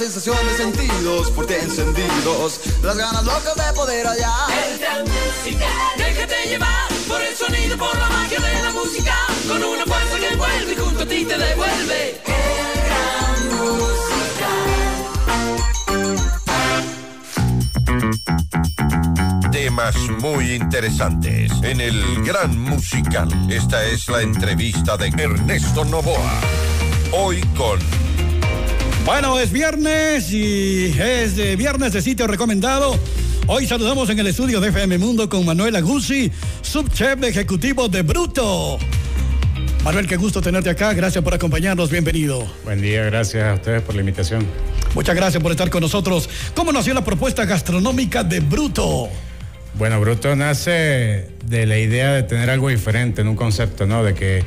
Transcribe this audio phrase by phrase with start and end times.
[0.00, 4.50] sensación de sentidos por ti encendidos, las ganas locas de poder hallar.
[4.50, 5.66] El gran música,
[5.98, 9.14] déjate llevar por el sonido, por la magia de la música,
[9.46, 12.18] con una fuerza que envuelve y junto a ti te devuelve.
[12.24, 14.48] El gran música.
[19.52, 23.28] Temas muy interesantes en el Gran Musical.
[23.50, 26.40] Esta es la entrevista de Ernesto Novoa.
[27.12, 27.78] Hoy con
[29.12, 32.96] bueno, es viernes y es de viernes de sitio recomendado.
[33.48, 36.30] Hoy saludamos en el estudio de FM Mundo con Manuel Aguzzi,
[36.62, 38.78] subchef ejecutivo de Bruto.
[39.82, 40.92] Manuel, qué gusto tenerte acá.
[40.92, 41.90] Gracias por acompañarnos.
[41.90, 42.46] Bienvenido.
[42.62, 44.46] Buen día, gracias a ustedes por la invitación.
[44.94, 46.30] Muchas gracias por estar con nosotros.
[46.54, 49.08] ¿Cómo nació la propuesta gastronómica de Bruto?
[49.74, 54.04] Bueno, Bruto nace de la idea de tener algo diferente en un concepto, ¿no?
[54.04, 54.44] De que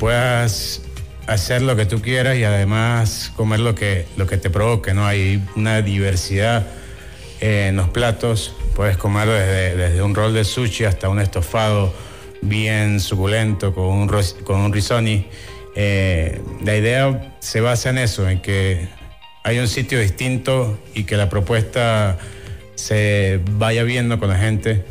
[0.00, 0.85] puedas
[1.26, 5.06] hacer lo que tú quieras y además comer lo que, lo que te provoque, ¿no?
[5.06, 6.66] Hay una diversidad
[7.40, 11.92] en los platos, puedes comer desde, un rol de sushi hasta un estofado
[12.42, 14.08] bien suculento con un,
[14.44, 15.26] con un risoni.
[15.74, 18.88] Eh, la idea se basa en eso, en que
[19.42, 22.18] hay un sitio distinto y que la propuesta
[22.74, 24.84] se vaya viendo con la gente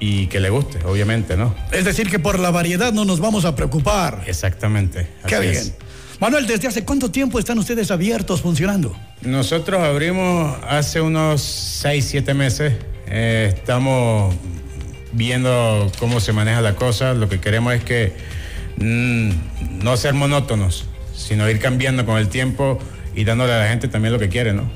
[0.00, 1.54] y que le guste, obviamente, ¿no?
[1.70, 4.24] Es decir, que por la variedad no nos vamos a preocupar.
[4.26, 5.06] Exactamente.
[5.26, 5.74] Qué bien.
[6.18, 8.96] Manuel, ¿desde hace cuánto tiempo están ustedes abiertos, funcionando?
[9.22, 12.74] Nosotros abrimos hace unos 6, 7 meses.
[13.06, 14.34] Eh, estamos
[15.12, 17.14] viendo cómo se maneja la cosa.
[17.14, 18.12] Lo que queremos es que
[18.78, 22.78] mm, no ser monótonos, sino ir cambiando con el tiempo
[23.14, 24.70] y dándole a la gente también lo que quiere, ¿no?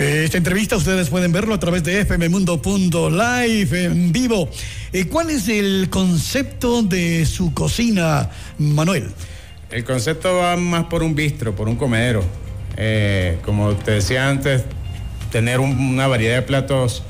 [0.00, 4.48] Esta entrevista ustedes pueden verlo a través de fmmundo.live en vivo.
[4.94, 9.10] Eh, ¿Cuál es el concepto de su cocina, Manuel?
[9.70, 12.24] El concepto va más por un bistro, por un comedero.
[12.78, 14.62] Eh, como te decía antes,
[15.30, 17.02] tener una variedad de platos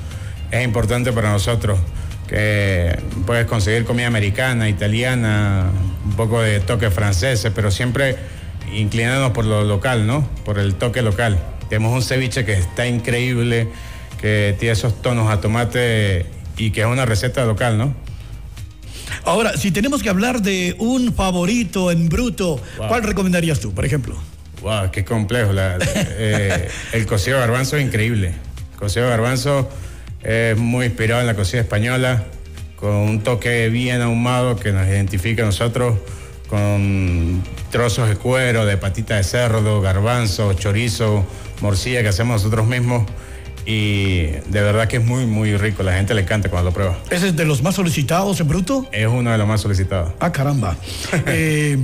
[0.50, 1.78] es importante para nosotros.
[2.26, 5.70] Que puedes conseguir comida americana, italiana,
[6.04, 8.16] un poco de toque francés, pero siempre
[8.74, 10.28] inclinándonos por lo local, ¿no?
[10.44, 11.38] Por el toque local.
[11.70, 13.68] Tenemos un ceviche que está increíble,
[14.20, 16.26] que tiene esos tonos a tomate
[16.56, 17.94] y que es una receta local, ¿no?
[19.24, 24.16] Ahora, si tenemos que hablar de un favorito en bruto, ¿cuál recomendarías tú, por ejemplo?
[24.62, 25.52] Wow, qué complejo.
[25.54, 28.34] Eh, el cocido de garbanzo es increíble.
[28.72, 29.68] El cocido de garbanzo
[30.22, 32.24] es muy inspirado en la cocina española,
[32.74, 35.98] con un toque bien ahumado que nos identifica a nosotros,
[36.50, 41.24] con trozos de cuero, de patita de cerdo, garbanzo, chorizo,
[41.60, 43.08] morcilla que hacemos nosotros mismos.
[43.64, 45.84] Y de verdad que es muy, muy rico.
[45.84, 46.98] La gente le encanta cuando lo prueba.
[47.08, 48.88] ¿Ese es de los más solicitados en bruto?
[48.90, 50.12] Es uno de los más solicitados.
[50.18, 50.76] Ah, caramba.
[51.26, 51.78] Eh,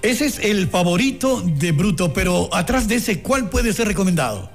[0.00, 4.50] ese es el favorito de bruto, pero atrás de ese, ¿cuál puede ser recomendado?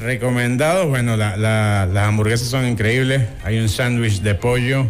[0.00, 3.22] Recomendado, bueno, las hamburguesas son increíbles.
[3.44, 4.88] Hay un sándwich de pollo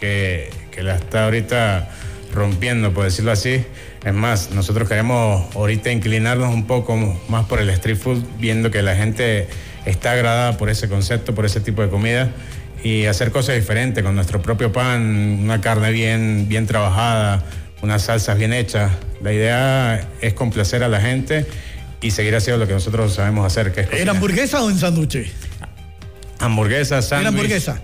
[0.00, 1.90] que, que la está ahorita
[2.34, 3.64] rompiendo, por decirlo así.
[4.04, 6.96] Es más, nosotros queremos ahorita inclinarnos un poco
[7.28, 9.48] más por el street food, viendo que la gente
[9.86, 12.32] está agradada por ese concepto, por ese tipo de comida
[12.82, 17.42] y hacer cosas diferentes con nuestro propio pan, una carne bien, bien trabajada,
[17.80, 18.92] unas salsas bien hechas.
[19.22, 21.46] La idea es complacer a la gente
[22.02, 25.32] y seguir haciendo lo que nosotros sabemos hacer, que es ¿En hamburguesa o en sándwich?
[26.38, 27.28] Hamburguesa, sándwich.
[27.28, 27.80] En hamburguesa.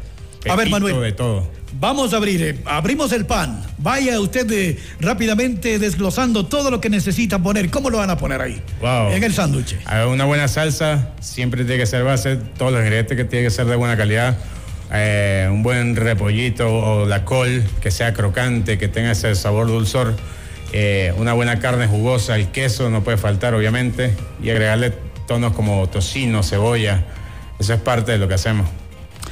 [0.49, 1.01] A ver, Manuel.
[1.01, 1.51] De todo.
[1.73, 3.63] Vamos a abrir, eh, abrimos el pan.
[3.79, 7.71] Vaya usted eh, rápidamente desglosando todo lo que necesita poner.
[7.71, 8.61] ¿Cómo lo van a poner ahí?
[8.81, 9.13] Wow.
[9.13, 9.77] En el sándwich.
[10.09, 13.67] Una buena salsa siempre tiene que ser base, todos los ingredientes que tiene que ser
[13.67, 14.37] de buena calidad.
[14.93, 20.17] Eh, un buen repollito o la col que sea crocante, que tenga ese sabor dulzor.
[21.17, 24.15] una buena carne jugosa, el queso no puede faltar, obviamente.
[24.43, 24.93] Y agregarle
[25.29, 27.05] tonos como tocino, cebolla.
[27.61, 28.67] Eso es parte de lo que hacemos.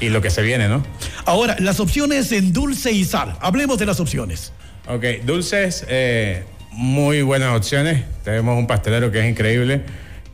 [0.01, 0.83] Y lo que se viene, ¿no?
[1.25, 3.37] Ahora, las opciones en dulce y sal.
[3.41, 4.53] Hablemos de las opciones.
[4.87, 8.05] Ok, dulces, eh, muy buenas opciones.
[8.25, 9.83] Tenemos un pastelero que es increíble.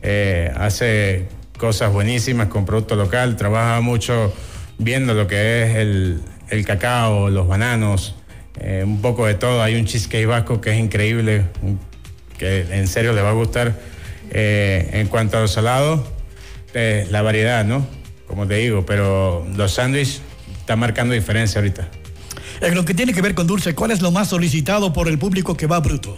[0.01, 3.35] Eh, hace cosas buenísimas con producto local.
[3.35, 4.33] Trabaja mucho
[4.77, 8.15] viendo lo que es el, cacao, los bananos,
[8.61, 9.63] eh, un poco de todo.
[9.63, 11.45] Hay un cheesecake vasco que es increíble,
[12.37, 13.73] que en serio le va a gustar.
[14.31, 16.01] en cuanto a los salados,
[16.73, 17.85] la variedad, ¿no?
[18.27, 20.21] Como te digo, pero los sándwiches
[20.59, 21.87] están marcando diferencia ahorita.
[22.61, 25.17] En lo que tiene que ver con dulce, ¿cuál es lo más solicitado por el
[25.17, 26.17] público que va bruto?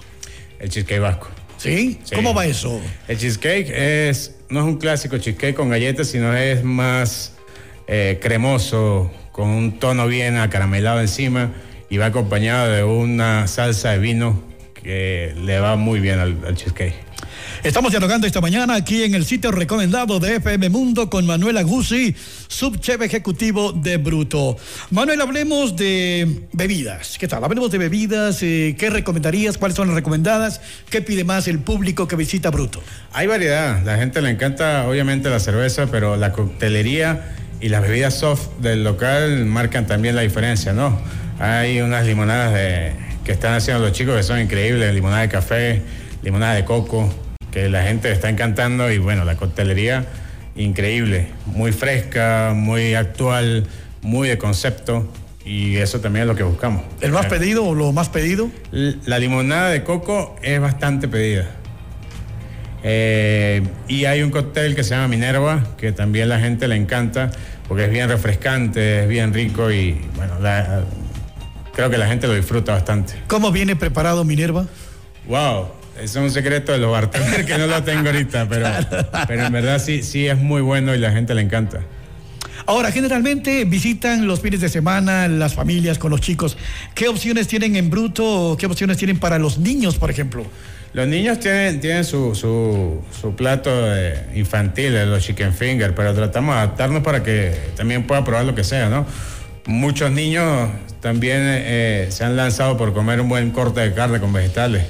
[0.60, 1.30] El cheesecake vasco.
[1.58, 2.00] ¿Sí?
[2.14, 2.80] ¿Cómo va eso?
[3.08, 7.34] El cheesecake es, no es un clásico cheesecake con galletas, sino es más
[7.88, 11.52] eh, cremoso, con un tono bien acaramelado encima
[11.90, 14.44] y va acompañado de una salsa de vino
[14.74, 17.07] que le va muy bien al cheesecake.
[17.64, 22.16] Estamos dialogando esta mañana aquí en el sitio recomendado de FM Mundo con Manuel Aguzzi,
[22.48, 24.58] subchef ejecutivo de Bruto.
[24.92, 27.18] Manuel, hablemos de bebidas.
[27.18, 27.44] ¿Qué tal?
[27.44, 28.42] Hablemos de bebidas.
[28.42, 29.58] eh, ¿Qué recomendarías?
[29.58, 30.62] ¿Cuáles son las recomendadas?
[30.90, 32.82] ¿Qué pide más el público que visita Bruto?
[33.12, 38.14] Hay variedad, la gente le encanta obviamente la cerveza, pero la coctelería y las bebidas
[38.14, 41.02] soft del local marcan también la diferencia, ¿no?
[41.40, 42.54] Hay unas limonadas
[43.26, 45.82] que están haciendo los chicos que son increíbles, limonada de café,
[46.24, 47.14] limonada de coco,
[47.58, 50.06] que la gente está encantando y bueno, la coctelería
[50.56, 53.66] increíble, muy fresca, muy actual,
[54.04, 55.12] muy de concepto
[55.44, 56.84] y eso también es lo que buscamos.
[57.02, 58.52] ¿El más pedido o lo más pedido?
[58.72, 61.48] La limonada de coco es bastante pedida.
[62.84, 67.32] Eh, y hay un cóctel que se llama Minerva, que también la gente le encanta,
[67.68, 70.84] porque es bien refrescante, es bien rico y bueno, la-
[71.74, 73.14] creo que la gente lo disfruta bastante.
[73.28, 74.68] ¿Cómo viene preparado Minerva?
[75.28, 75.70] Wow,
[76.02, 78.68] es un secreto de los bartenders que no lo tengo ahorita, pero,
[79.28, 81.82] pero en verdad sí, sí es muy bueno y la gente le encanta.
[82.66, 86.58] Ahora, generalmente visitan los fines de semana las familias con los chicos.
[86.94, 88.58] ¿Qué opciones tienen en Bruto?
[88.60, 90.46] ¿Qué opciones tienen para los niños, por ejemplo?
[90.92, 96.14] Los niños tienen, tienen su, su, su plato eh, infantil, eh, los chicken finger, pero
[96.14, 99.06] tratamos de adaptarnos para que también pueda probar lo que sea, ¿no?
[99.66, 100.70] Muchos niños
[101.02, 104.84] también eh, se han lanzado por comer un buen corte de carne con vegetales.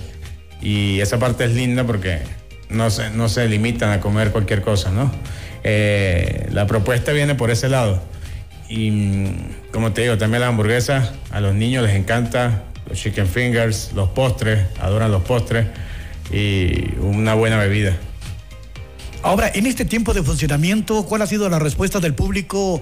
[0.61, 2.19] Y esa parte es linda porque
[2.69, 5.11] no se, no se limitan a comer cualquier cosa, ¿no?
[5.63, 8.01] Eh, la propuesta viene por ese lado.
[8.69, 13.27] Y mm, como te digo, también las hamburguesas, a los niños les encanta, los chicken
[13.27, 15.67] fingers, los postres, adoran los postres
[16.31, 17.95] y una buena bebida.
[19.23, 22.81] Ahora, en este tiempo de funcionamiento, ¿cuál ha sido la respuesta del público?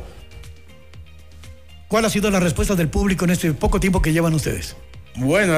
[1.87, 4.75] ¿Cuál ha sido la respuesta del público en este poco tiempo que llevan ustedes?
[5.17, 5.53] Bueno,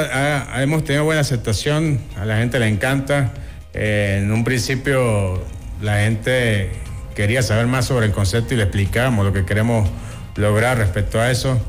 [0.57, 3.33] hemos tenido buena aceptación, a la gente le encanta.
[3.73, 5.43] Eh, en un principio
[5.81, 6.69] la gente
[7.15, 9.89] quería saber más sobre el concepto y le explicamos lo que queremos
[10.35, 11.59] lograr respecto a eso.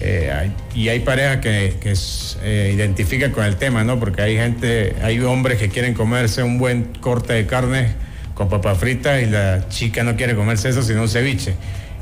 [0.00, 1.94] Eh, y hay parejas que, que
[2.42, 3.98] eh, identifican con el tema, ¿no?
[3.98, 7.94] Porque hay gente, hay hombres que quieren comerse un buen corte de carne
[8.34, 11.54] con papas fritas y la chica no quiere comerse eso sino un ceviche.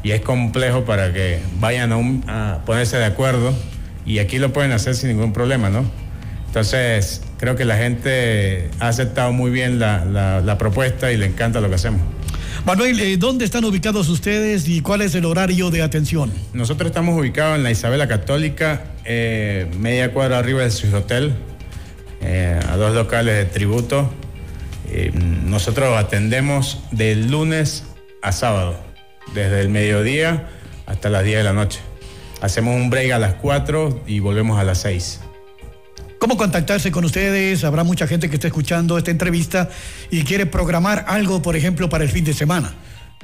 [0.03, 3.55] Y es complejo para que vayan a, un- a ponerse de acuerdo
[4.07, 5.85] y aquí lo pueden hacer sin ningún problema, ¿no?
[6.47, 11.27] Entonces, creo que la gente ha aceptado muy bien la, la- la propuesta y le
[11.27, 12.01] encanta lo que hacemos.
[12.67, 16.33] Manuel, eh, ¿dónde están ubicados ustedes y cuál es el horario de atención?
[16.53, 21.33] Nosotros estamos ubicados en la Isabela Católica, eh, media cuadra arriba del Swiss Hotel,
[22.21, 24.13] eh, a dos locales de tributo.
[24.91, 27.85] Eh, nosotros atendemos de lunes
[28.23, 28.77] a sábado,
[29.35, 30.49] desde el mediodía
[30.87, 31.79] hasta las 10 de la noche.
[32.41, 35.21] Hacemos un break a las 4 y volvemos a las 6.
[36.19, 37.65] ¿Cómo contactarse con ustedes?
[37.65, 39.71] Habrá mucha gente que está escuchando esta entrevista
[40.11, 42.75] y quiere programar algo, por ejemplo, para el fin de semana.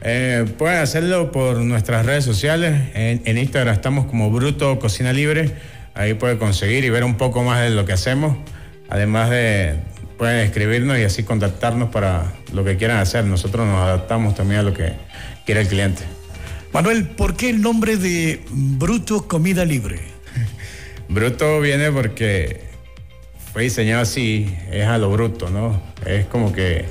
[0.02, 2.90] Eh, pueden hacerlo por nuestras redes sociales.
[2.94, 5.54] En, en Instagram estamos como Bruto Cocina Libre.
[5.94, 8.36] Ahí puede conseguir y ver un poco más de lo que hacemos.
[8.88, 9.76] Además de,
[10.18, 13.24] pueden escribirnos y así contactarnos para lo que quieran hacer.
[13.24, 14.92] Nosotros nos adaptamos también a lo que
[15.44, 16.15] quiere el cliente.
[16.76, 19.98] Manuel, ¿por qué el nombre de Bruto Comida Libre?
[21.08, 22.60] Bruto viene porque
[23.50, 25.80] fue diseñado así, es a lo bruto, ¿no?
[26.04, 26.84] Es como que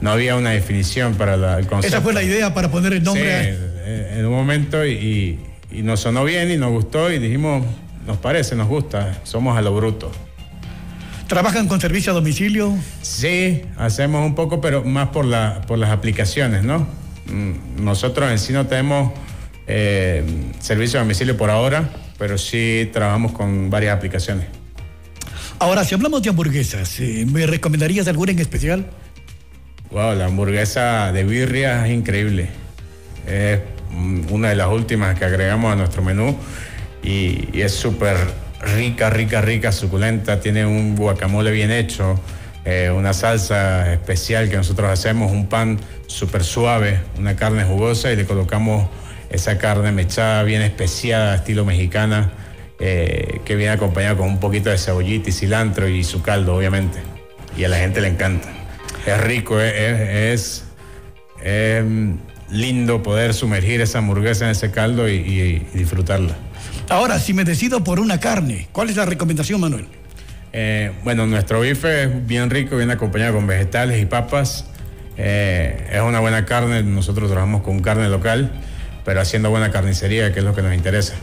[0.00, 1.88] no había una definición para la- el concepto.
[1.96, 3.52] Esa fue la idea para poner el nombre.
[3.56, 5.40] Sí, a- en un momento y, y-
[5.78, 7.66] y nos sonó bien y nos gustó y dijimos,
[8.06, 10.12] nos parece, nos gusta, somos a lo bruto.
[11.26, 12.72] ¿Trabajan con servicio a domicilio?
[13.00, 16.86] Sí, hacemos un poco, pero más por, la, por las aplicaciones, ¿no?
[17.26, 19.12] Mm, Nosotros en sí no tenemos
[19.74, 20.22] eh,
[20.60, 21.88] servicio a domicilio por ahora,
[22.18, 24.46] pero sí trabajamos con varias aplicaciones.
[25.58, 28.84] Ahora, si hablamos de hamburguesas, eh, ¿me recomendarías alguna en especial?
[29.90, 32.50] Wow, la hamburguesa de birria es increíble.
[33.26, 33.60] Es
[33.90, 36.36] mm, una de las últimas que agregamos a nuestro menú
[37.02, 38.16] y, y es súper
[38.76, 40.38] rica, rica, rica, suculenta.
[40.38, 42.20] Tiene un guacamole bien hecho,
[42.66, 48.16] eh, una salsa especial que nosotros hacemos, un pan súper suave, una carne jugosa y
[48.16, 48.86] le colocamos
[49.32, 52.32] esa carne mechada bien especiada, estilo mexicana,
[52.78, 56.98] eh, que viene acompañada con un poquito de cebollita y cilantro y su caldo, obviamente.
[57.56, 58.48] Y a la gente le encanta.
[59.06, 60.64] Es rico, es, es-
[61.42, 61.84] es, es
[62.50, 66.36] lindo poder sumergir esa hamburguesa en ese caldo y, y- y disfrutarla.
[66.88, 69.86] Ahora, si me decido por una carne, ¿cuál es la recomendación, Manuel?
[70.52, 74.66] Eh, bueno, nuestro bife es bien rico, viene acompañado con vegetales y papas.
[75.16, 78.50] Eh, es una buena carne, nosotros trabajamos con carne local,
[79.04, 81.14] pero haciendo buena carnicería, que es lo que nos interesa.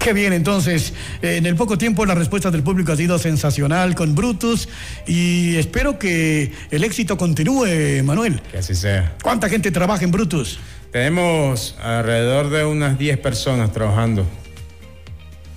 [0.00, 4.14] Qué bien, entonces, en el poco tiempo la respuesta del público ha sido sensacional con
[4.14, 4.66] Brutus
[5.06, 8.40] y espero que el éxito continúe, Manuel.
[8.50, 9.14] Que así sea.
[9.22, 10.58] ¿Cuánta gente trabaja en Brutus?
[10.90, 14.26] Tenemos alrededor de unas 10 personas trabajando.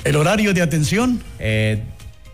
[0.03, 1.23] ¿El horario de atención?
[1.39, 1.81] Eh,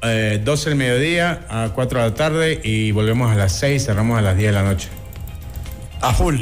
[0.01, 4.17] eh, 12 del mediodía a 4 de la tarde y volvemos a las 6, cerramos
[4.17, 4.89] a las 10 de la noche.
[6.01, 6.37] A full.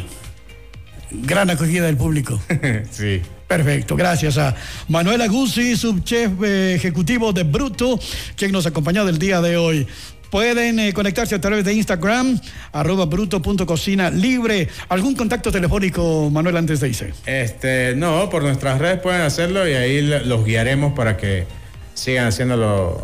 [1.11, 2.39] Gran acogida del público.
[2.91, 3.21] sí.
[3.47, 4.55] Perfecto, gracias a
[4.89, 7.97] Manuel Aguzzi, subchef eh, ejecutivo de Bruto,
[8.35, 9.87] quien nos acompañó del día de hoy.
[10.29, 12.37] Pueden eh, conectarse a través de Instagram,
[12.73, 14.67] arroba bruto.cocina libre.
[14.89, 17.13] ¿Algún contacto telefónico, Manuel, antes de irse?
[17.25, 21.45] Este, no, por nuestras redes pueden hacerlo y ahí los guiaremos para que
[21.93, 23.01] sigan haciéndolo,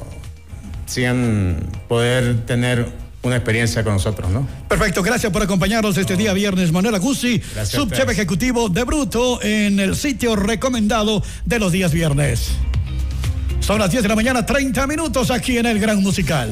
[0.86, 4.48] sigan poder tener una experiencia con nosotros, ¿no?
[4.68, 6.72] Perfecto, gracias por acompañarnos este día viernes.
[6.72, 11.92] Manuel Aguzzi, Gracias a subchef ejecutivo de Bruto en el sitio recomendado de los días
[11.94, 12.50] viernes.
[13.62, 16.52] Son las 10 de la mañana, 30 minutos aquí en el Gran Musical.